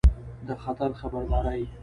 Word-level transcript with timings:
د 0.47 0.49
خطر 0.63 0.91
خبرداری 0.99 1.65